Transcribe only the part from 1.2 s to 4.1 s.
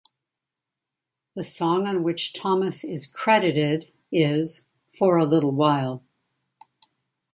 The song on which Thomas is credited